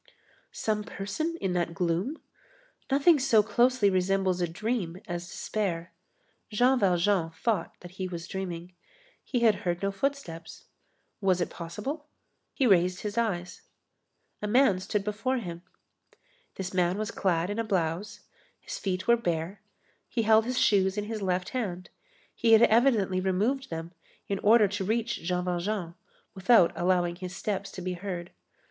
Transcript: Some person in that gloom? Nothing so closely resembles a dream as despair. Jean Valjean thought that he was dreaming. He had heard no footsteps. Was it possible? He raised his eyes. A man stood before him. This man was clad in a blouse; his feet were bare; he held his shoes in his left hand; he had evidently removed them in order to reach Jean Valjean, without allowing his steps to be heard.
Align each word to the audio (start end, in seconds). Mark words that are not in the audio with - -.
Some 0.51 0.83
person 0.83 1.37
in 1.39 1.53
that 1.53 1.75
gloom? 1.75 2.23
Nothing 2.89 3.19
so 3.19 3.43
closely 3.43 3.87
resembles 3.87 4.41
a 4.41 4.47
dream 4.47 4.97
as 5.07 5.27
despair. 5.29 5.93
Jean 6.49 6.79
Valjean 6.79 7.29
thought 7.29 7.75
that 7.81 7.91
he 8.01 8.07
was 8.07 8.27
dreaming. 8.27 8.73
He 9.23 9.41
had 9.41 9.57
heard 9.57 9.83
no 9.83 9.91
footsteps. 9.91 10.65
Was 11.21 11.39
it 11.39 11.51
possible? 11.51 12.07
He 12.51 12.65
raised 12.65 13.01
his 13.01 13.15
eyes. 13.15 13.61
A 14.41 14.47
man 14.47 14.79
stood 14.79 15.03
before 15.03 15.37
him. 15.37 15.61
This 16.55 16.73
man 16.73 16.97
was 16.97 17.11
clad 17.11 17.51
in 17.51 17.59
a 17.59 17.63
blouse; 17.63 18.21
his 18.59 18.79
feet 18.79 19.07
were 19.07 19.17
bare; 19.17 19.61
he 20.09 20.23
held 20.23 20.45
his 20.45 20.57
shoes 20.59 20.97
in 20.97 21.03
his 21.03 21.21
left 21.21 21.49
hand; 21.49 21.91
he 22.33 22.53
had 22.53 22.63
evidently 22.63 23.21
removed 23.21 23.69
them 23.69 23.91
in 24.27 24.39
order 24.39 24.67
to 24.67 24.83
reach 24.83 25.21
Jean 25.21 25.45
Valjean, 25.45 25.93
without 26.33 26.71
allowing 26.75 27.17
his 27.17 27.35
steps 27.35 27.69
to 27.73 27.83
be 27.83 27.93
heard. 27.93 28.31